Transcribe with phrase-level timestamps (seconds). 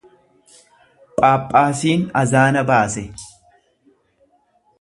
[1.19, 3.07] Phaaphaasiin azaana baase.